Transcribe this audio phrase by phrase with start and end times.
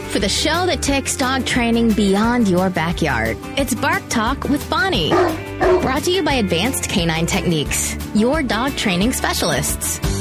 [0.00, 3.36] for the show that takes dog training beyond your backyard.
[3.56, 5.10] It's Bark Talk with Bonnie.
[5.10, 10.15] Brought to you by Advanced Canine Techniques, your dog training specialists.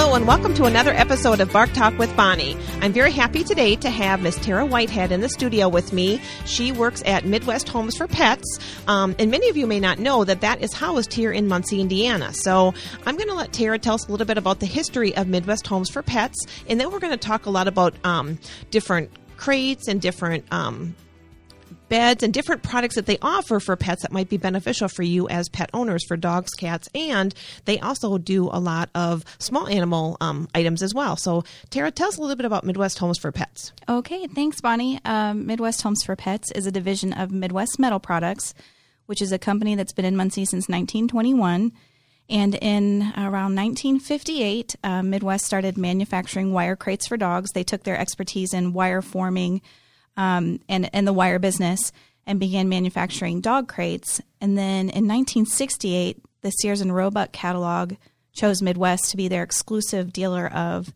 [0.00, 2.56] Hello and welcome to another episode of Bark Talk with Bonnie.
[2.80, 6.22] I'm very happy today to have Miss Tara Whitehead in the studio with me.
[6.46, 8.58] She works at Midwest Homes for Pets,
[8.88, 11.82] um, and many of you may not know that that is housed here in Muncie,
[11.82, 12.32] Indiana.
[12.32, 12.72] So
[13.04, 15.66] I'm going to let Tara tell us a little bit about the history of Midwest
[15.66, 18.38] Homes for Pets, and then we're going to talk a lot about um,
[18.70, 20.96] different crates and different um,
[21.90, 25.28] beds and different products that they offer for pets that might be beneficial for you
[25.28, 27.34] as pet owners for dogs, cats, and
[27.66, 31.16] they also do a lot of small animal um, items as well.
[31.16, 33.72] So, Tara, tell us a little bit about Midwest Homes for Pets.
[33.88, 35.00] Okay, thanks, Bonnie.
[35.04, 38.54] Um, Midwest Homes for Pets is a division of Midwest Metal Products,
[39.04, 41.72] which is a company that's been in Muncie since 1921.
[42.28, 47.50] And in around 1958, uh, Midwest started manufacturing wire crates for dogs.
[47.52, 49.60] They took their expertise in wire forming
[50.16, 51.92] um, and, and the wire business
[52.26, 54.20] and began manufacturing dog crates.
[54.40, 57.94] And then in 1968, the Sears and Roebuck catalog
[58.32, 60.92] chose Midwest to be their exclusive dealer of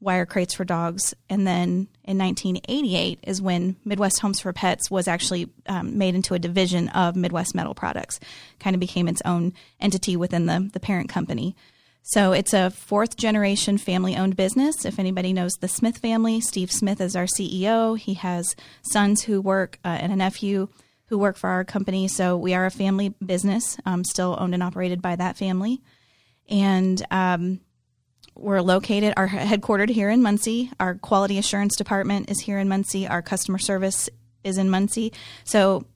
[0.00, 1.14] wire crates for dogs.
[1.28, 6.34] And then in 1988 is when Midwest Homes for Pets was actually um, made into
[6.34, 8.20] a division of Midwest Metal Products,
[8.60, 11.56] kind of became its own entity within the, the parent company.
[12.02, 14.84] So it's a fourth generation family owned business.
[14.84, 17.98] If anybody knows the Smith family, Steve Smith is our CEO.
[17.98, 20.68] He has sons who work uh, and a nephew
[21.06, 22.08] who work for our company.
[22.08, 25.82] So we are a family business, um, still owned and operated by that family.
[26.48, 27.60] And um,
[28.34, 30.70] we're located, our headquartered here in Muncie.
[30.78, 33.06] Our quality assurance department is here in Muncie.
[33.06, 34.08] Our customer service
[34.44, 35.12] is in Muncie.
[35.44, 35.86] So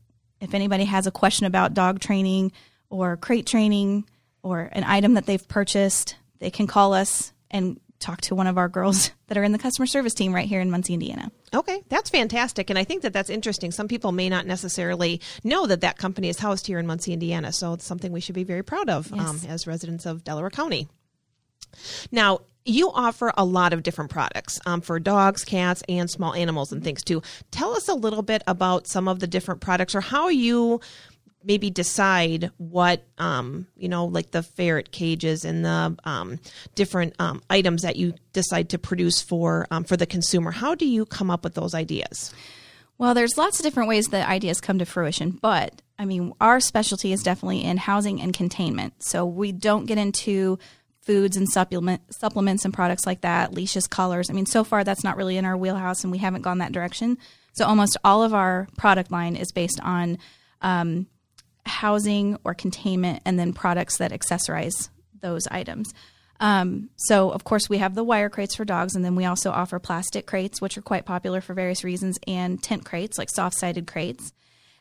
[0.40, 2.52] if anybody has a question about dog training
[2.90, 4.04] or crate training,
[4.42, 8.58] or an item that they've purchased, they can call us and talk to one of
[8.58, 11.30] our girls that are in the customer service team right here in Muncie, Indiana.
[11.54, 12.70] Okay, that's fantastic.
[12.70, 13.70] And I think that that's interesting.
[13.70, 17.52] Some people may not necessarily know that that company is housed here in Muncie, Indiana.
[17.52, 19.28] So it's something we should be very proud of yes.
[19.28, 20.88] um, as residents of Delaware County.
[22.10, 26.72] Now, you offer a lot of different products um, for dogs, cats, and small animals
[26.72, 27.22] and things too.
[27.50, 30.80] Tell us a little bit about some of the different products or how you
[31.44, 36.38] maybe decide what um, you know like the ferret cages and the um,
[36.74, 40.50] different um, items that you decide to produce for um, for the consumer.
[40.50, 42.32] How do you come up with those ideas?
[42.98, 46.60] Well there's lots of different ways that ideas come to fruition but i mean our
[46.60, 49.02] specialty is definitely in housing and containment.
[49.02, 50.58] So we don't get into
[51.00, 54.30] foods and supplement supplements and products like that leashes collars.
[54.30, 56.72] I mean so far that's not really in our wheelhouse and we haven't gone that
[56.72, 57.18] direction.
[57.54, 60.18] So almost all of our product line is based on
[60.62, 61.06] um,
[61.64, 64.88] housing or containment, and then products that accessorize
[65.20, 65.92] those items.
[66.40, 69.52] Um, so, of course, we have the wire crates for dogs, and then we also
[69.52, 73.56] offer plastic crates, which are quite popular for various reasons, and tent crates, like soft
[73.56, 74.32] sided crates.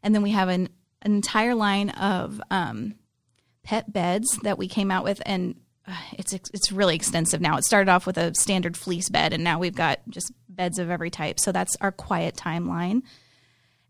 [0.01, 0.69] And then we have an,
[1.03, 2.95] an entire line of um,
[3.61, 5.55] pet beds that we came out with, and
[5.87, 7.57] uh, it's it's really extensive now.
[7.57, 10.89] It started off with a standard fleece bed, and now we've got just beds of
[10.89, 11.39] every type.
[11.39, 13.03] So that's our quiet timeline.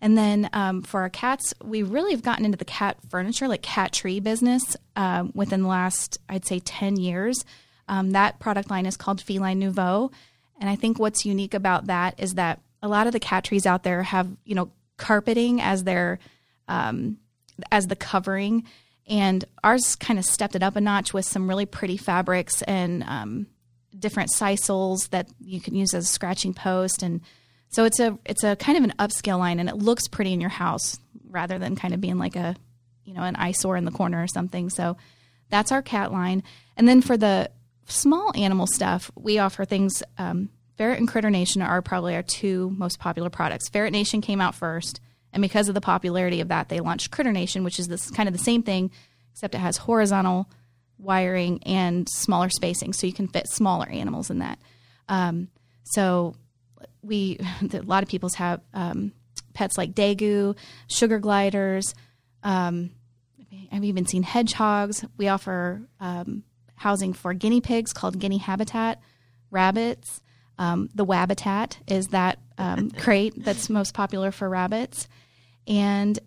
[0.01, 3.62] And then um, for our cats, we really have gotten into the cat furniture, like
[3.62, 7.45] cat tree business um, within the last, I'd say, 10 years.
[7.88, 10.11] Um, that product line is called Feline Nouveau.
[10.59, 13.67] And I think what's unique about that is that a lot of the cat trees
[13.67, 16.17] out there have, you know, carpeting as their,
[16.67, 17.17] um,
[17.72, 18.63] as the covering.
[19.07, 23.03] And ours kind of stepped it up a notch with some really pretty fabrics and
[23.03, 23.47] um,
[23.97, 27.22] different sisals that you can use as a scratching post and
[27.71, 30.41] so it's a it's a kind of an upscale line, and it looks pretty in
[30.41, 30.99] your house
[31.29, 32.55] rather than kind of being like a
[33.05, 34.69] you know an eyesore in the corner or something.
[34.69, 34.97] So
[35.49, 36.43] that's our cat line,
[36.77, 37.49] and then for the
[37.85, 40.03] small animal stuff, we offer things.
[40.17, 43.69] Um, Ferret and Critter Nation are probably our two most popular products.
[43.69, 44.99] Ferret Nation came out first,
[45.31, 48.27] and because of the popularity of that, they launched Critter Nation, which is this kind
[48.27, 48.91] of the same thing,
[49.31, 50.49] except it has horizontal
[50.97, 54.59] wiring and smaller spacing, so you can fit smaller animals in that.
[55.07, 55.49] Um,
[55.84, 56.35] so
[57.01, 57.39] we
[57.73, 59.11] a lot of people's have um,
[59.53, 60.55] pets like degu,
[60.87, 61.93] sugar gliders.
[62.43, 62.91] Um,
[63.72, 65.05] I've even seen hedgehogs.
[65.17, 66.43] We offer um,
[66.75, 69.01] housing for guinea pigs called Guinea Habitat,
[69.49, 70.22] rabbits.
[70.57, 75.07] Um, the Wabbitat is that um, crate that's most popular for rabbits.
[75.67, 76.19] And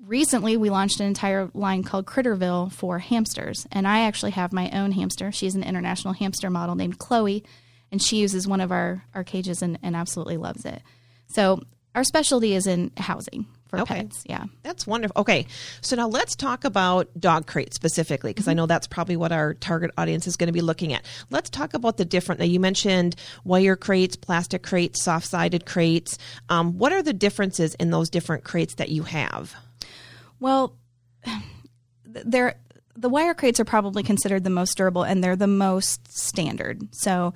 [0.00, 3.66] recently we launched an entire line called Critterville for hamsters.
[3.70, 5.30] And I actually have my own hamster.
[5.32, 7.44] She's an international hamster model named Chloe
[7.90, 10.82] and she uses one of our, our cages and, and absolutely loves it.
[11.28, 11.62] So
[11.94, 13.96] our specialty is in housing for Okay.
[14.02, 14.22] pets.
[14.26, 14.44] Yeah.
[14.62, 15.20] That's wonderful.
[15.20, 15.46] Okay,
[15.82, 19.52] so now let's talk about dog crates specifically because I know that's probably what our
[19.54, 21.04] target audience is going to be looking at.
[21.30, 22.38] Let's talk about the different.
[22.38, 23.14] Now you mentioned
[23.44, 26.16] wire crates, plastic crates, soft-sided crates.
[26.48, 29.54] Um, what are the differences in those different crates that you have?
[30.40, 30.74] Well,
[32.04, 32.54] they're
[32.96, 36.82] the wire crates are probably considered the most durable and they're the most standard.
[36.92, 37.32] So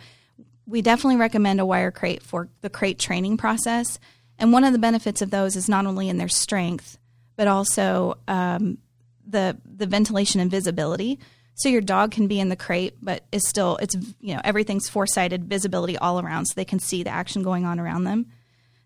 [0.67, 3.99] we definitely recommend a wire crate for the crate training process.
[4.39, 6.99] And one of the benefits of those is not only in their strength,
[7.37, 8.79] but also um,
[9.27, 11.19] the the ventilation and visibility.
[11.55, 14.89] So your dog can be in the crate, but is still it's you know everything's
[14.89, 18.27] four sided visibility all around, so they can see the action going on around them.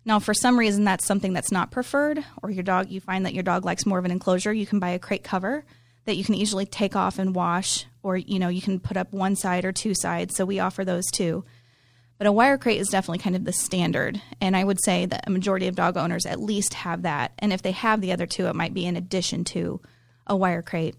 [0.05, 3.33] Now, for some reason, that's something that's not preferred, or your dog, you find that
[3.33, 4.53] your dog likes more of an enclosure.
[4.53, 5.65] You can buy a crate cover
[6.05, 9.11] that you can easily take off and wash, or you know, you can put up
[9.11, 10.35] one side or two sides.
[10.35, 11.43] So we offer those too.
[12.17, 15.25] But a wire crate is definitely kind of the standard, and I would say that
[15.27, 17.31] a majority of dog owners at least have that.
[17.37, 19.81] And if they have the other two, it might be in addition to
[20.25, 20.95] a wire crate.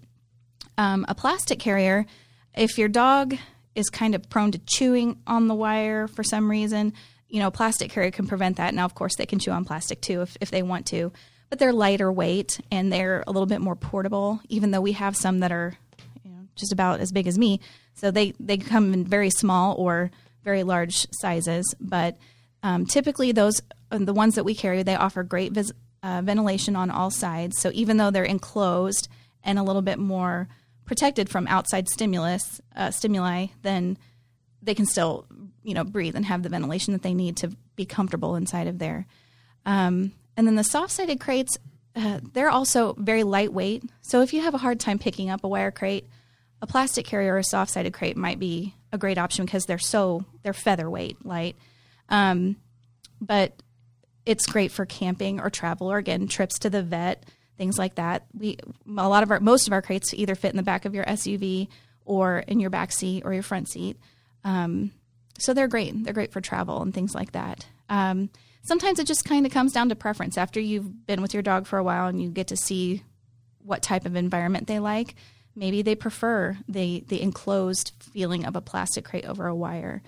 [0.77, 2.07] Um, a plastic carrier,
[2.55, 3.37] if your dog
[3.75, 6.93] is kind of prone to chewing on the wire for some reason,
[7.29, 8.75] you know, a plastic carrier can prevent that.
[8.75, 11.13] Now, of course, they can chew on plastic too if, if they want to,
[11.51, 15.17] but they're lighter weight and they're a little bit more portable, even though we have
[15.17, 15.75] some that are,
[16.25, 17.61] you know, just about as big as me.
[17.95, 20.11] So they, they come in very small or
[20.45, 21.75] very large sizes.
[21.81, 22.19] But
[22.63, 26.91] um, typically, those, the ones that we carry, they offer great vis- uh, ventilation on
[26.91, 27.59] all sides.
[27.59, 29.09] So even though they're enclosed
[29.43, 30.49] and a little bit more
[30.85, 33.99] protected from outside stimulus uh, stimuli, then
[34.63, 35.27] they can still
[35.63, 38.79] you know breathe and have the ventilation that they need to be comfortable inside of
[38.79, 39.07] there.
[39.67, 41.59] Um, and then the soft-sided crates,
[41.95, 43.85] uh, they're also very lightweight.
[44.03, 46.09] So if you have a hard time picking up a wire crate,
[46.63, 50.25] a plastic carrier or a soft-sided crate might be a great option because they're so
[50.43, 51.57] they're featherweight light.
[52.09, 52.57] Um,
[53.21, 53.63] but
[54.25, 57.25] it's great for camping or travel or again trips to the vet
[57.59, 58.25] things like that.
[58.33, 58.57] We
[58.87, 61.05] a lot of our most of our crates either fit in the back of your
[61.05, 61.69] suv
[62.05, 63.99] or in your back seat or your front seat.
[64.45, 64.93] Um,
[65.39, 66.05] so they're great.
[66.05, 67.67] They're great for travel and things like that.
[67.91, 68.31] Um,
[68.63, 70.39] sometimes it just kind of comes down to preference.
[70.39, 73.03] After you've been with your dog for a while and you get to see
[73.59, 75.15] what type of environment they like
[75.55, 80.03] maybe they prefer the the enclosed feeling of a plastic crate over a wire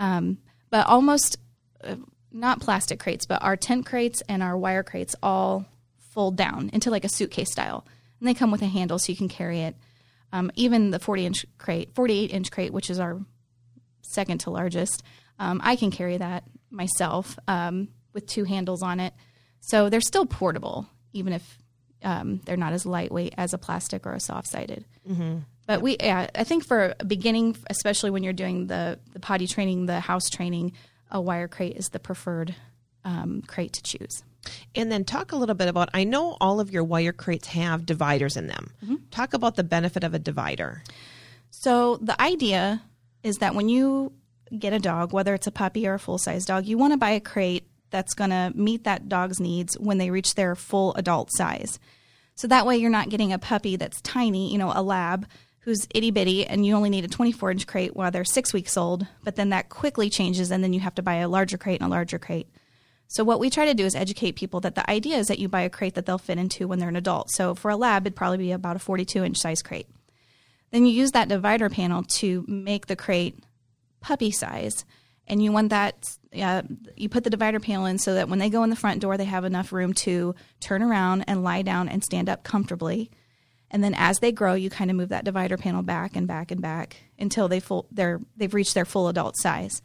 [0.00, 0.38] um,
[0.70, 1.36] but almost
[1.84, 1.96] uh,
[2.32, 5.66] not plastic crates, but our tent crates and our wire crates all
[5.98, 7.86] fold down into like a suitcase style,
[8.18, 9.76] and they come with a handle so you can carry it.
[10.32, 13.20] Um, even the 40 inch crate, 48 inch crate, which is our
[14.02, 15.02] second to largest,
[15.38, 19.14] um, I can carry that myself um, with two handles on it.
[19.60, 21.58] So they're still portable, even if
[22.02, 24.84] um, they're not as lightweight as a plastic or a soft sided.
[25.66, 29.46] But we, yeah, I think for a beginning, especially when you're doing the the potty
[29.46, 30.72] training, the house training,
[31.10, 32.54] a wire crate is the preferred
[33.04, 34.22] um, crate to choose.
[34.74, 35.88] And then talk a little bit about.
[35.94, 38.72] I know all of your wire crates have dividers in them.
[39.12, 40.82] Talk about the benefit of a divider.
[41.50, 42.82] So the idea
[43.22, 44.12] is that when you
[44.58, 46.96] get a dog, whether it's a puppy or a full size dog, you want to
[46.96, 50.94] buy a crate that's going to meet that dog's needs when they reach their full
[50.94, 51.78] adult size.
[52.34, 55.28] So that way you're not getting a puppy that's tiny, you know, a lab
[55.60, 58.76] who's itty bitty and you only need a 24 inch crate while they're six weeks
[58.76, 61.80] old, but then that quickly changes and then you have to buy a larger crate
[61.80, 62.48] and a larger crate.
[63.06, 65.48] So what we try to do is educate people that the idea is that you
[65.48, 67.30] buy a crate that they'll fit into when they're an adult.
[67.30, 69.86] So for a lab, it'd probably be about a 42 inch size crate.
[70.70, 73.38] Then you use that divider panel to make the crate
[74.00, 74.86] puppy size.
[75.28, 76.62] And you want that, uh,
[76.96, 79.16] you put the divider panel in so that when they go in the front door,
[79.16, 83.10] they have enough room to turn around and lie down and stand up comfortably.
[83.70, 86.50] And then as they grow, you kind of move that divider panel back and back
[86.50, 89.80] and back until they full, they're, they've reached their full adult size.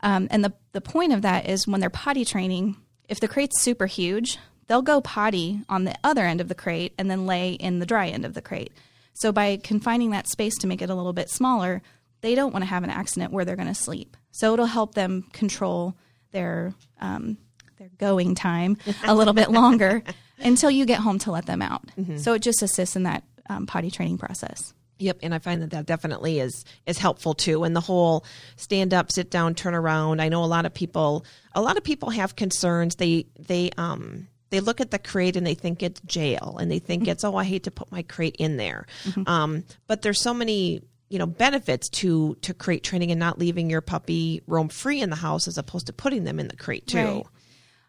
[0.00, 2.76] Um, and the, the point of that is when they're potty training,
[3.08, 6.94] if the crate's super huge, they'll go potty on the other end of the crate
[6.98, 8.72] and then lay in the dry end of the crate.
[9.14, 11.82] So by confining that space to make it a little bit smaller,
[12.22, 14.16] they don't want to have an accident where they're going to sleep.
[14.32, 15.94] So it'll help them control
[16.32, 17.36] their um,
[17.78, 20.02] their going time a little bit longer
[20.38, 21.82] until you get home to let them out.
[22.16, 24.74] So it just assists in that um, potty training process.
[24.98, 27.64] Yep, and I find that that definitely is is helpful too.
[27.64, 28.24] And the whole
[28.56, 30.22] stand up, sit down, turn around.
[30.22, 31.24] I know a lot of people.
[31.54, 32.94] A lot of people have concerns.
[32.96, 36.78] They they um they look at the crate and they think it's jail, and they
[36.78, 38.86] think it's oh I hate to put my crate in there.
[39.26, 40.82] Um, but there's so many
[41.12, 45.10] you know benefits to to crate training and not leaving your puppy roam free in
[45.10, 46.98] the house as opposed to putting them in the crate too.
[46.98, 47.24] Right.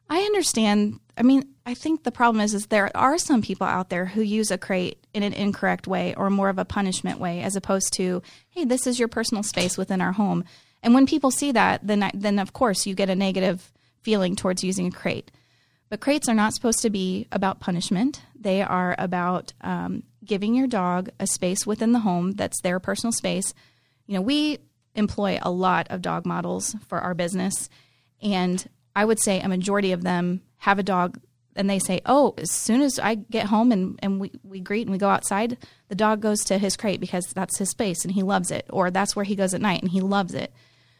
[0.09, 0.99] I understand.
[1.17, 4.21] I mean, I think the problem is is there are some people out there who
[4.21, 7.93] use a crate in an incorrect way or more of a punishment way as opposed
[7.93, 10.43] to, hey, this is your personal space within our home.
[10.81, 14.35] And when people see that, then I, then of course you get a negative feeling
[14.35, 15.31] towards using a crate.
[15.89, 18.21] But crates are not supposed to be about punishment.
[18.35, 23.11] They are about um, giving your dog a space within the home that's their personal
[23.11, 23.53] space.
[24.07, 24.59] You know, we
[24.95, 27.69] employ a lot of dog models for our business,
[28.21, 31.19] and I would say a majority of them have a dog
[31.55, 34.83] and they say, Oh, as soon as I get home and, and we, we greet
[34.83, 38.13] and we go outside, the dog goes to his crate because that's his space and
[38.13, 38.65] he loves it.
[38.69, 40.53] Or that's where he goes at night and he loves it.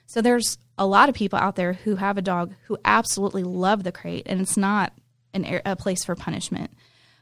[0.06, 3.84] So there's a lot of people out there who have a dog who absolutely love
[3.84, 4.94] the crate and it's not
[5.34, 6.72] an, a place for punishment.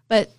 [0.07, 0.31] But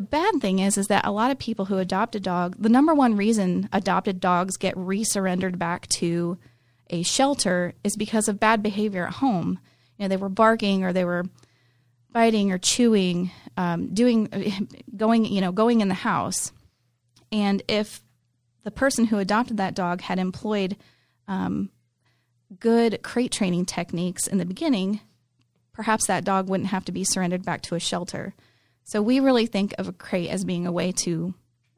[0.00, 2.70] the bad thing is is that a lot of people who adopt a dog, the
[2.70, 6.38] number one reason adopted dogs get resurrendered back to
[6.88, 9.58] a shelter is because of bad behavior at home.
[9.98, 11.26] You know, they were barking or they were
[12.12, 14.66] biting or chewing, um, doing,
[14.96, 16.50] going, you know, going in the house.
[17.30, 18.00] And if
[18.64, 20.78] the person who adopted that dog had employed
[21.28, 21.68] um,
[22.58, 25.00] good crate training techniques in the beginning,
[25.74, 28.34] perhaps that dog wouldn't have to be surrendered back to a shelter.
[28.90, 31.32] So we really think of a crate as being a way to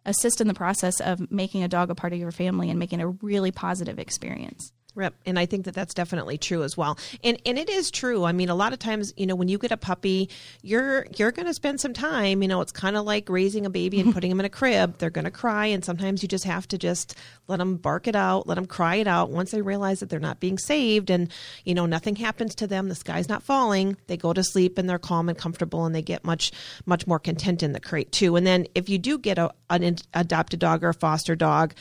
[0.07, 3.03] assist in the process of making a dog a part of your family and making
[3.03, 4.73] a really positive experience.
[4.95, 6.99] Yep, and I think that that's definitely true as well.
[7.25, 8.25] And and it is true.
[8.25, 10.29] I mean, a lot of times, you know, when you get a puppy,
[10.61, 12.43] you're you're going to spend some time.
[12.43, 14.99] You know, it's kind of like raising a baby and putting them in a crib.
[14.99, 17.17] They're going to cry, and sometimes you just have to just
[17.49, 19.31] let them bark it out, let them cry it out.
[19.31, 21.31] Once they realize that they're not being saved, and
[21.65, 23.97] you know nothing happens to them, the sky's not falling.
[24.09, 26.53] They go to sleep and they're calm and comfortable, and they get much
[26.85, 28.37] much more content in the crate too.
[28.37, 31.73] And then if you do get a, an adopted dog or a foster dog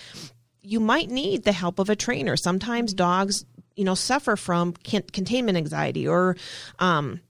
[0.61, 2.37] you might need the help of a trainer.
[2.37, 6.35] Sometimes dogs, you know, suffer from containment anxiety or,
[6.79, 7.21] um,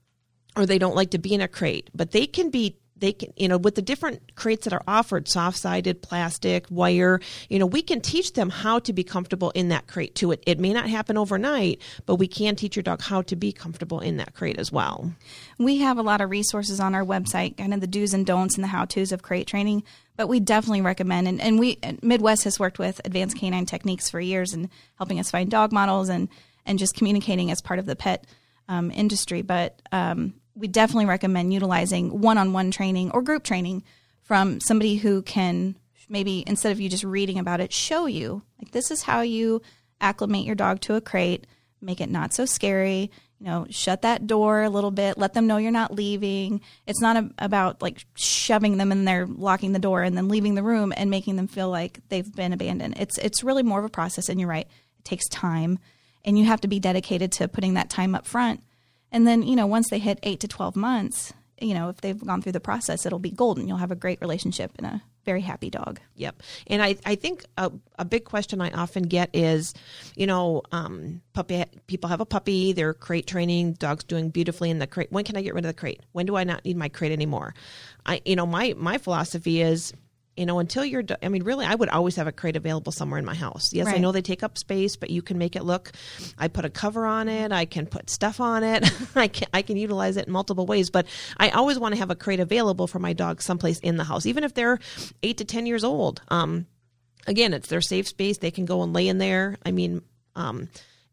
[0.56, 3.32] or they don't like to be in a crate, but they can be they can
[3.36, 7.66] you know with the different crates that are offered soft sided plastic wire you know
[7.66, 10.32] we can teach them how to be comfortable in that crate too.
[10.32, 13.52] It, it may not happen overnight but we can teach your dog how to be
[13.52, 15.12] comfortable in that crate as well.
[15.58, 18.54] We have a lot of resources on our website kind of the do's and don'ts
[18.54, 19.82] and the how to's of crate training
[20.16, 24.20] but we definitely recommend and, and we midwest has worked with advanced canine techniques for
[24.20, 26.28] years and helping us find dog models and
[26.64, 28.24] and just communicating as part of the pet
[28.68, 33.82] um, industry but um, we definitely recommend utilizing one-on-one training or group training
[34.22, 35.76] from somebody who can
[36.08, 39.62] maybe instead of you just reading about it show you like this is how you
[40.00, 41.46] acclimate your dog to a crate
[41.80, 45.46] make it not so scary you know shut that door a little bit let them
[45.46, 46.60] know you're not leaving.
[46.86, 50.54] It's not a, about like shoving them in there locking the door and then leaving
[50.54, 52.94] the room and making them feel like they've been abandoned.
[52.98, 54.68] It's it's really more of a process and you're right
[54.98, 55.78] it takes time.
[56.24, 58.62] And you have to be dedicated to putting that time up front
[59.12, 62.18] and then, you know, once they hit eight to 12 months, you know, if they've
[62.18, 63.68] gone through the process, it'll be golden.
[63.68, 66.00] You'll have a great relationship and a very happy dog.
[66.16, 66.42] Yep.
[66.66, 69.72] And I, I think a, a big question I often get is,
[70.16, 74.80] you know, um, puppy people have a puppy, they're crate training, dog's doing beautifully in
[74.80, 75.12] the crate.
[75.12, 76.00] When can I get rid of the crate?
[76.10, 77.54] When do I not need my crate anymore?
[78.04, 79.92] I, you know, my, my philosophy is
[80.36, 83.18] you know, until you're, I mean, really, I would always have a crate available somewhere
[83.18, 83.72] in my house.
[83.72, 83.96] Yes, right.
[83.96, 85.92] I know they take up space, but you can make it look.
[86.38, 87.52] I put a cover on it.
[87.52, 88.90] I can put stuff on it.
[89.14, 90.88] I can I can utilize it in multiple ways.
[90.88, 94.04] But I always want to have a crate available for my dog someplace in the
[94.04, 94.78] house, even if they're
[95.22, 96.22] eight to ten years old.
[96.28, 96.66] Um,
[97.26, 98.38] again, it's their safe space.
[98.38, 99.58] They can go and lay in there.
[99.66, 100.02] I mean,
[100.34, 100.68] um,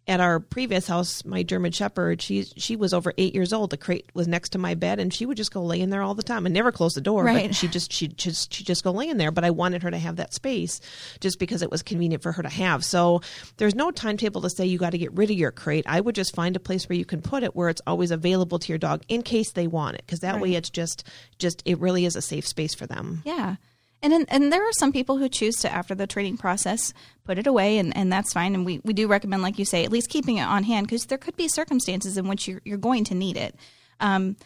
[0.09, 3.69] at our previous house, my German Shepherd, she she was over eight years old.
[3.69, 6.01] The crate was next to my bed, and she would just go lay in there
[6.01, 6.45] all the time.
[6.45, 7.47] and never close the door, right.
[7.47, 9.31] but she just she just she just go lay in there.
[9.31, 10.81] But I wanted her to have that space,
[11.19, 12.83] just because it was convenient for her to have.
[12.83, 13.21] So
[13.57, 15.85] there's no timetable to say you got to get rid of your crate.
[15.87, 18.57] I would just find a place where you can put it, where it's always available
[18.57, 20.41] to your dog in case they want it, because that right.
[20.41, 21.03] way it's just
[21.37, 23.21] just it really is a safe space for them.
[23.25, 23.57] Yeah.
[24.01, 26.93] And and there are some people who choose to after the training process
[27.25, 28.55] put it away, and, and that's fine.
[28.55, 31.05] And we, we do recommend, like you say, at least keeping it on hand because
[31.05, 33.55] there could be circumstances in which you're, you're going to need it.
[33.99, 34.37] Um,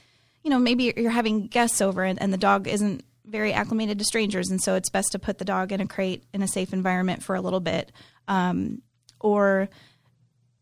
[0.43, 4.05] you know, maybe you're having guests over and, and the dog isn't very acclimated to
[4.05, 6.73] strangers, and so it's best to put the dog in a crate in a safe
[6.73, 7.91] environment for a little bit.
[8.27, 8.81] Um,
[9.19, 9.69] or,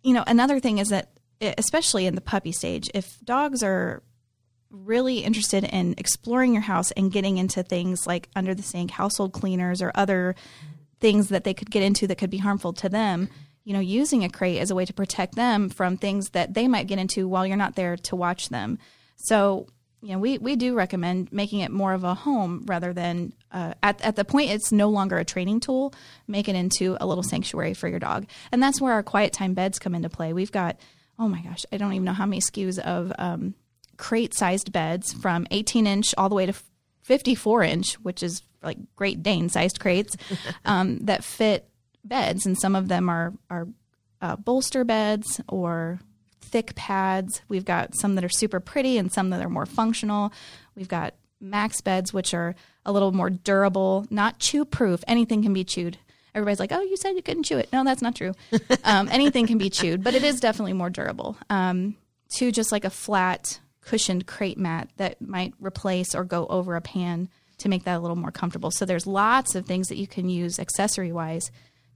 [0.03, 4.03] you know, another thing is that, especially in the puppy stage, if dogs are
[4.71, 9.33] really interested in exploring your house and getting into things like under the sink household
[9.33, 10.35] cleaners or other
[10.99, 13.29] things that they could get into that could be harmful to them.
[13.63, 16.67] You know using a crate as a way to protect them from things that they
[16.67, 18.79] might get into while you're not there to watch them.
[19.17, 19.67] So
[20.01, 23.75] you know we, we do recommend making it more of a home rather than uh,
[23.83, 25.93] at, at the point it's no longer a training tool
[26.27, 28.25] make it into a little sanctuary for your dog.
[28.51, 30.33] And that's where our quiet time beds come into play.
[30.33, 30.77] We've got
[31.19, 33.53] oh my gosh i don't even know how many skus of um,
[34.01, 36.53] crate sized beds from 18 inch all the way to
[37.03, 40.17] 54 inch, which is like Great Dane sized crates
[40.65, 41.69] um, that fit
[42.03, 42.47] beds.
[42.47, 43.67] And some of them are, are
[44.19, 45.99] uh, bolster beds or
[46.41, 47.43] thick pads.
[47.47, 50.33] We've got some that are super pretty and some that are more functional.
[50.75, 52.55] We've got max beds, which are
[52.87, 55.03] a little more durable, not chew proof.
[55.07, 55.99] Anything can be chewed.
[56.33, 57.69] Everybody's like, oh, you said you couldn't chew it.
[57.71, 58.33] No, that's not true.
[58.83, 61.37] um, anything can be chewed, but it is definitely more durable.
[61.51, 61.97] Um,
[62.37, 66.81] to just like a flat, cushioned crate mat that might replace or go over a
[66.81, 68.71] pan to make that a little more comfortable.
[68.71, 71.51] So there's lots of things that you can use accessory wise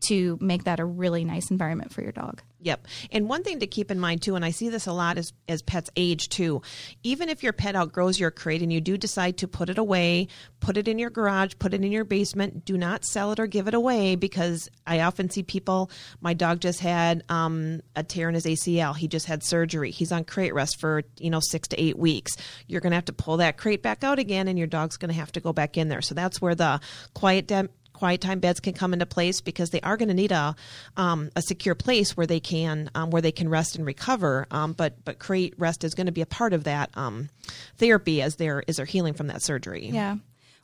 [0.07, 2.41] to make that a really nice environment for your dog.
[2.65, 2.87] Yep.
[3.11, 5.33] And one thing to keep in mind too, and I see this a lot as,
[5.47, 6.63] as pets age too,
[7.03, 10.29] even if your pet outgrows your crate and you do decide to put it away,
[10.61, 13.45] put it in your garage, put it in your basement, do not sell it or
[13.45, 15.91] give it away because I often see people,
[16.21, 18.97] my dog just had um, a tear in his ACL.
[18.97, 19.91] He just had surgery.
[19.91, 22.35] He's on crate rest for, you know, six to eight weeks.
[22.65, 25.09] You're going to have to pull that crate back out again and your dog's going
[25.09, 26.01] to have to go back in there.
[26.01, 26.81] So that's where the
[27.13, 30.31] quiet de- quiet time beds can come into place because they are going to need
[30.31, 30.55] a
[30.97, 34.45] um, a secure place where they can um, where they can rest and recover.
[34.51, 37.29] Um, but but crate rest is going to be a part of that um,
[37.77, 39.89] therapy as they're as they're healing from that surgery.
[39.91, 40.17] Yeah.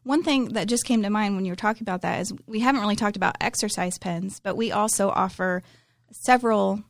[0.03, 2.59] One thing that just came to mind when you were talking about that is we
[2.59, 5.61] haven't really talked about exercise pens, but we also offer
[6.11, 6.83] several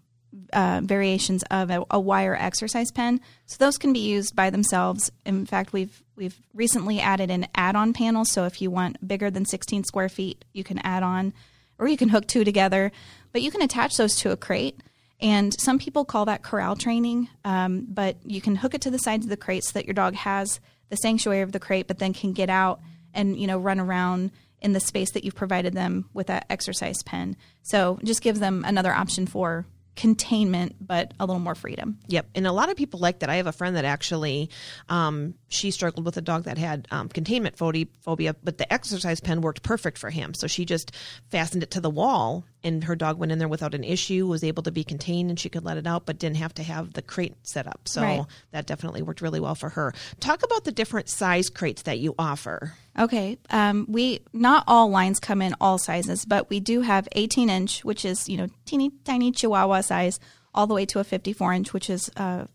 [0.54, 3.20] uh, variations of a, a, wire exercise pen.
[3.48, 5.12] So those can be used by themselves.
[5.26, 8.26] In fact, we've we've recently added an add-on panel.
[8.26, 11.34] So if you want bigger than 16 square feet, you can add on,
[11.80, 12.92] or you can hook two together.
[13.32, 14.80] But you can attach those to a crate.
[15.20, 17.30] And some people call that corral training.
[17.46, 19.94] Um, but you can hook it to the sides of the crate so that your
[19.94, 20.60] dog has
[20.90, 22.82] the sanctuary of the crate, but then can get out
[23.14, 27.02] and you know run around in the space that you've provided them with that exercise
[27.04, 27.36] pen.
[27.64, 32.00] So just gives them another option for containment, but a little more freedom.
[32.08, 32.28] Yep.
[32.36, 33.30] And a lot of people like that.
[33.30, 34.50] I have a friend that actually,
[34.90, 39.42] um, she struggled with a dog that had um, containment phobia, but the exercise pen
[39.42, 40.34] worked perfect for him.
[40.34, 40.96] So she just
[41.30, 44.44] fastened it to the wall and her dog went in there without an issue, was
[44.44, 46.94] able to be contained and she could let it out, but didn't have to have
[46.94, 47.82] the crate set up.
[47.86, 48.26] So right.
[48.52, 49.94] that definitely worked really well for her.
[50.20, 52.74] Talk about the different size crates that you offer.
[53.00, 53.38] Okay.
[53.50, 57.84] Um, we, not all lines come in all sizes, but we do have 18 inch,
[57.84, 60.20] which is, you know, teeny tiny Chihuahua size,
[60.54, 62.46] all the way to a 54 inch, which is uh,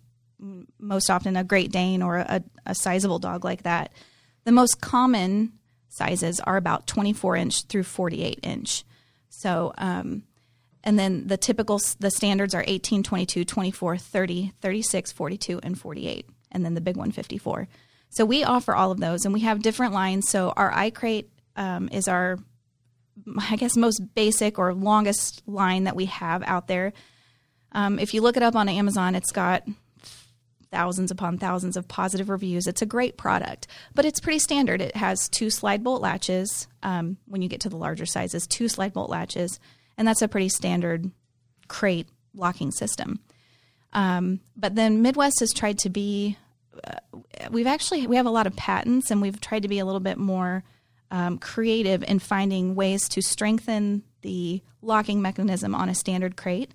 [0.79, 3.92] most often a Great Dane or a, a sizable dog like that.
[4.45, 5.53] The most common
[5.88, 8.85] sizes are about 24 inch through 48 inch.
[9.29, 10.23] So, um,
[10.85, 16.27] and then the typical, the standards are 18, 22, 24, 30, 36, 42, and 48.
[16.53, 17.69] And then the big one, 54.
[18.11, 20.29] So we offer all of those and we have different lines.
[20.29, 22.39] So our iCrate um, is our,
[23.51, 26.93] I guess, most basic or longest line that we have out there.
[27.73, 29.65] Um, if you look it up on Amazon, it's got
[30.71, 32.67] thousands upon thousands of positive reviews.
[32.67, 34.81] It's a great product, but it's pretty standard.
[34.81, 36.67] It has two slide bolt latches.
[36.83, 39.59] Um, when you get to the larger sizes, two slide bolt latches,
[39.97, 41.11] and that's a pretty standard
[41.69, 43.21] crate locking system.
[43.93, 46.37] Um, but then Midwest has tried to be.
[46.85, 49.85] Uh, we've actually we have a lot of patents, and we've tried to be a
[49.85, 50.65] little bit more
[51.11, 56.73] um, creative in finding ways to strengthen the locking mechanism on a standard crate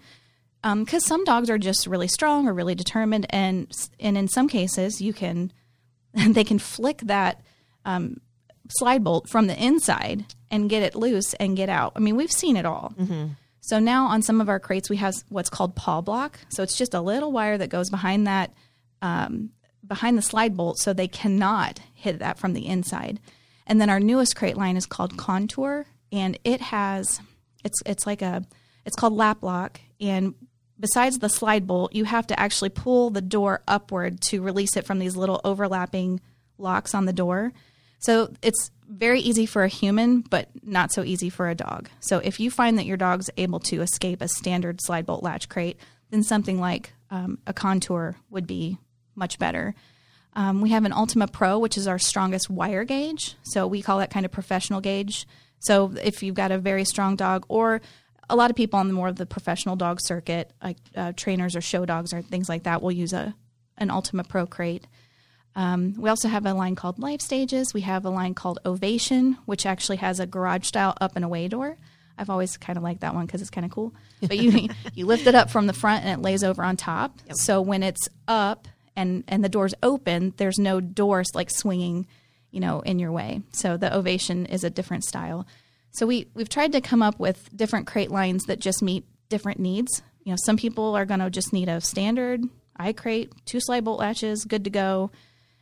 [0.62, 4.48] because um, some dogs are just really strong or really determined, and and in some
[4.48, 5.52] cases you can
[6.14, 7.42] they can flick that
[7.86, 8.22] um,
[8.70, 11.94] slide bolt from the inside and get it loose and get out.
[11.96, 12.94] I mean, we've seen it all.
[13.00, 13.28] Mm-hmm.
[13.62, 16.40] So now on some of our crates we have what's called paw block.
[16.50, 18.54] So it's just a little wire that goes behind that
[19.02, 19.52] um,
[19.88, 23.20] behind the slide bolt, so they cannot hit that from the inside.
[23.66, 27.20] And then our newest crate line is called Contour, and it has
[27.64, 28.44] it's it's like a
[28.86, 30.34] it's called lap lock and
[30.82, 34.86] besides the slide bolt, you have to actually pull the door upward to release it
[34.86, 36.20] from these little overlapping
[36.58, 37.54] locks on the door.
[38.00, 41.88] So it's very easy for a human, but not so easy for a dog.
[42.02, 45.48] So if you find that your dog's able to escape a standard slide bolt latch
[45.48, 45.78] crate,
[46.10, 48.78] then something like um, a contour would be
[49.16, 49.76] much better.
[50.34, 53.36] Um, we have an Ultima Pro, which is our strongest wire gauge.
[53.44, 55.28] So we call that kind of professional gauge.
[55.60, 57.82] So if you've got a very strong dog, or
[58.32, 61.56] a lot of people on the more of the professional dog circuit, like uh, trainers
[61.56, 63.36] or show dogs or things like that, will use a
[63.78, 64.88] an Ultima Pro crate.
[65.56, 67.74] Um, we also have a line called Life Stages.
[67.74, 71.48] We have a line called Ovation, which actually has a garage style up and away
[71.48, 71.78] door.
[72.18, 73.94] I've always kind of liked that one because it's kind of cool.
[74.22, 77.20] But you you lift it up from the front and it lays over on top.
[77.28, 77.36] Yep.
[77.38, 82.08] So when it's up and and the door's open, there's no doors like swinging,
[82.52, 83.42] you know, in your way.
[83.52, 85.48] So the Ovation is a different style.
[85.92, 89.60] So we we've tried to come up with different crate lines that just meet different
[89.60, 90.02] needs.
[90.24, 92.42] You know, some people are going to just need a standard
[92.80, 95.12] iCrate, two slide bolt latches, good to go,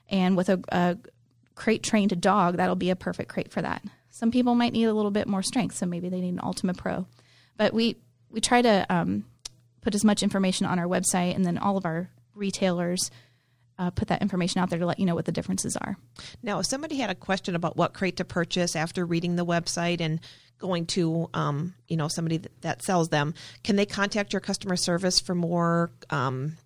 [0.10, 0.98] and with a, a
[1.56, 3.84] crate trained dog, that'll be a perfect crate for that.
[4.12, 6.74] Some people might need a little bit more strength, so maybe they need an Ultima
[6.74, 7.06] Pro.
[7.58, 7.98] But we
[8.30, 9.26] we try to um,
[9.82, 13.12] put as much information on our website, and then all of our retailers
[13.80, 15.98] uh, put that information out there to let you know what the differences are.
[16.44, 20.02] Now, if somebody had a question about what crate to purchase after reading the website
[20.02, 20.20] and
[20.60, 25.22] going to, um, you know, somebody that, sells them, can they contact your customer service
[25.22, 26.58] for more um,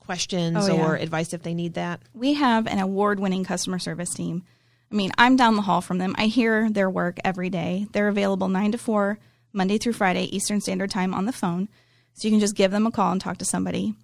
[0.00, 0.84] questions oh, yeah.
[0.84, 2.00] or advice if they need that?
[2.12, 4.42] We have an award-winning customer service team.
[4.90, 6.16] I mean, I'm down the hall from them.
[6.18, 7.86] I hear their work every day.
[7.92, 9.20] They're available nine to four,
[9.52, 11.68] Monday through Friday, Eastern Standard Time on the phone.
[12.14, 13.94] So you can just give them a call and talk to somebody.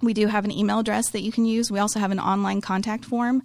[0.00, 1.70] We do have an email address that you can use.
[1.70, 3.42] We also have an online contact form.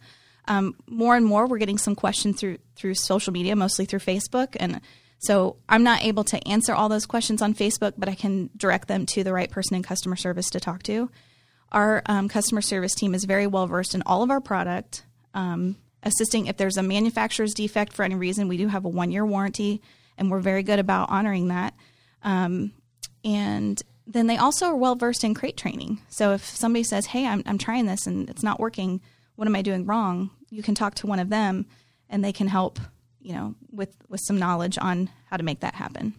[0.47, 4.55] Um, more and more, we're getting some questions through through social media, mostly through Facebook,
[4.59, 4.81] and
[5.23, 8.89] so I'm not able to answer all those questions on Facebook, but I can direct
[8.89, 11.09] them to the right person in customer service to talk to.
[11.71, 15.77] Our um, customer service team is very well versed in all of our product, um,
[16.03, 18.49] assisting if there's a manufacturer's defect for any reason.
[18.49, 19.81] We do have a one year warranty,
[20.17, 21.73] and we're very good about honoring that.
[22.21, 22.73] Um,
[23.23, 25.99] and then they also are well versed in crate training.
[26.09, 29.01] So if somebody says, "Hey, I'm I'm trying this and it's not working.
[29.35, 31.65] What am I doing wrong?" You can talk to one of them,
[32.09, 32.79] and they can help.
[33.21, 36.13] You know, with with some knowledge on how to make that happen.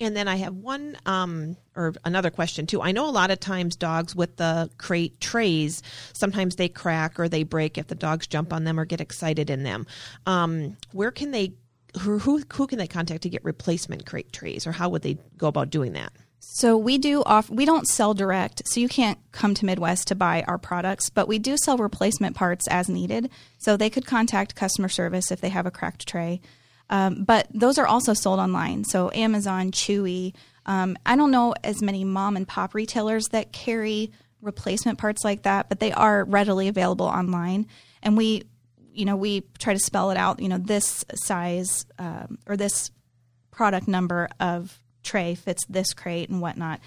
[0.00, 2.80] And then I have one um, or another question too.
[2.80, 7.28] I know a lot of times dogs with the crate trays, sometimes they crack or
[7.28, 9.86] they break if the dogs jump on them or get excited in them.
[10.24, 11.54] Um, where can they,
[12.00, 15.18] who, who, who can they contact to get replacement crate trays or how would they
[15.36, 16.12] go about doing that?
[16.40, 20.14] So we do off we don't sell direct, so you can't come to Midwest to
[20.14, 23.30] buy our products, but we do sell replacement parts as needed.
[23.58, 26.40] So they could contact customer service if they have a cracked tray.
[26.90, 28.84] Um, but those are also sold online.
[28.84, 30.34] So Amazon, Chewy.
[30.66, 35.42] Um, I don't know as many mom and pop retailers that carry replacement parts like
[35.42, 37.66] that, but they are readily available online.
[38.02, 38.44] And we,
[38.92, 40.40] you know, we try to spell it out.
[40.40, 42.90] You know, this size um, or this
[43.50, 46.80] product number of tray fits this crate and whatnot.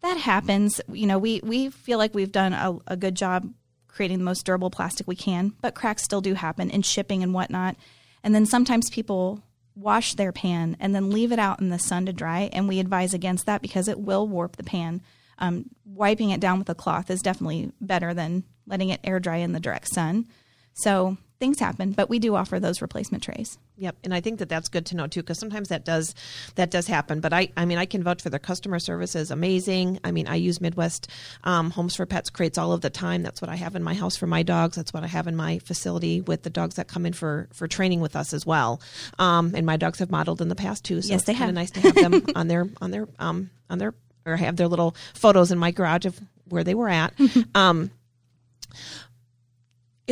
[0.00, 0.80] That happens.
[0.92, 3.52] You know, we, we feel like we've done a, a good job
[3.88, 7.34] creating the most durable plastic we can, but cracks still do happen in shipping and
[7.34, 7.76] whatnot.
[8.24, 9.42] And then sometimes people
[9.74, 12.78] wash their pan and then leave it out in the sun to dry, and we
[12.78, 15.02] advise against that because it will warp the pan.
[15.38, 19.36] Um, wiping it down with a cloth is definitely better than letting it air dry
[19.38, 20.26] in the direct sun.
[20.74, 23.58] So things happen, but we do offer those replacement trays.
[23.82, 26.14] Yep, and I think that that's good to know too, because sometimes that does
[26.54, 27.18] that does happen.
[27.18, 29.98] But I, I mean, I can vouch for their customer service is amazing.
[30.04, 31.08] I mean, I use Midwest
[31.42, 33.24] um, Homes for Pets crates all of the time.
[33.24, 34.76] That's what I have in my house for my dogs.
[34.76, 37.66] That's what I have in my facility with the dogs that come in for for
[37.66, 38.80] training with us as well.
[39.18, 41.56] Um, and my dogs have modeled in the past too, so yes, it's kind of
[41.56, 44.94] nice to have them on their on their um, on their or have their little
[45.12, 47.14] photos in my garage of where they were at.
[47.56, 47.90] um,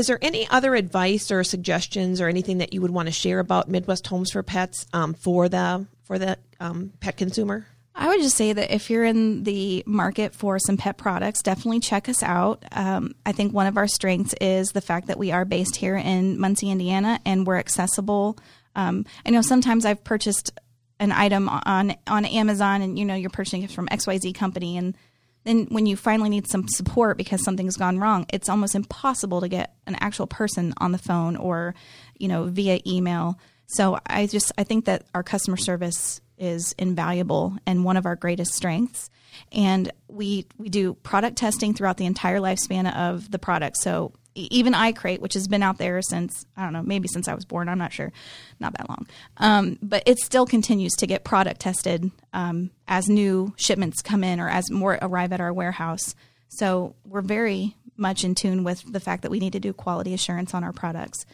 [0.00, 3.38] is there any other advice or suggestions or anything that you would want to share
[3.38, 7.66] about Midwest Homes for Pets um, for the for the um, pet consumer?
[7.94, 11.80] I would just say that if you're in the market for some pet products, definitely
[11.80, 12.64] check us out.
[12.72, 15.96] Um, I think one of our strengths is the fact that we are based here
[15.96, 18.38] in Muncie, Indiana, and we're accessible.
[18.74, 20.50] Um, I know sometimes I've purchased
[20.98, 24.32] an item on on Amazon, and you know you're purchasing it from X Y Z
[24.32, 24.96] company, and
[25.44, 29.48] then when you finally need some support because something's gone wrong, it's almost impossible to
[29.48, 31.74] get an actual person on the phone or,
[32.18, 33.38] you know, via email.
[33.68, 38.16] So I just I think that our customer service is invaluable and one of our
[38.16, 39.10] greatest strengths.
[39.52, 43.76] And we we do product testing throughout the entire lifespan of the product.
[43.78, 47.34] So even iCrate, which has been out there since I don't know, maybe since I
[47.34, 47.68] was born.
[47.68, 48.12] I'm not sure,
[48.58, 49.06] not that long.
[49.36, 54.40] Um, but it still continues to get product tested um, as new shipments come in
[54.40, 56.14] or as more arrive at our warehouse.
[56.48, 60.14] So we're very much in tune with the fact that we need to do quality
[60.14, 61.24] assurance on our products.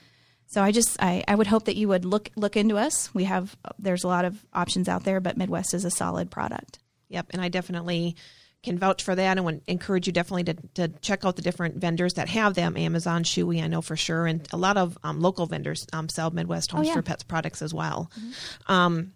[0.48, 3.12] So I just I, I would hope that you would look look into us.
[3.14, 6.78] We have there's a lot of options out there, but Midwest is a solid product.
[7.08, 8.16] Yep, and I definitely
[8.62, 11.76] can vouch for that and would encourage you definitely to, to check out the different
[11.76, 12.76] vendors that have them.
[12.76, 16.30] Amazon, Chewy, I know for sure, and a lot of um, local vendors um, sell
[16.30, 16.94] Midwest Homes oh, yeah.
[16.94, 18.10] for Pets products as well.
[18.18, 18.72] Mm-hmm.
[18.72, 19.12] Um,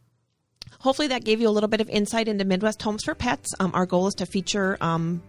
[0.79, 3.51] hopefully, that gave you a little bit of insight into Midwest Homes for Pets.
[3.59, 5.21] Um, our goal is to feature um,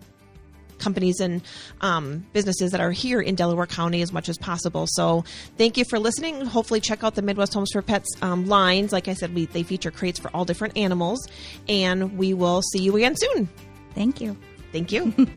[0.78, 1.42] companies and
[1.82, 4.86] um, businesses that are here in Delaware County as much as possible.
[4.88, 5.24] So
[5.58, 6.46] thank you for listening.
[6.46, 8.92] Hopefully, check out the Midwest Homes for Pets um, lines.
[8.92, 11.28] Like I said, we, they feature crates for all different animals,
[11.68, 13.50] and we will see you again soon.
[13.94, 14.38] Thank you.
[14.72, 15.14] Thank you.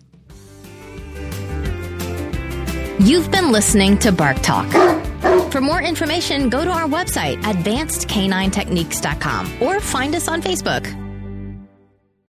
[3.01, 4.71] You've been listening to Bark Talk.
[5.51, 11.04] For more information, go to our website, advancedcaninetechniques.com, or find us on Facebook.